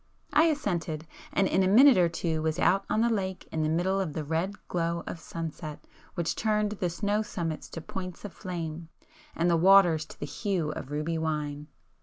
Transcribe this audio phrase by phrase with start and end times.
[0.33, 3.69] I assented, and in a minute or two was out on the lake in the
[3.69, 5.85] middle of the red glow of sunset
[6.15, 8.89] which turned the snow summits to points of flame,
[9.35, 11.67] and the waters to the hue of ruby wine.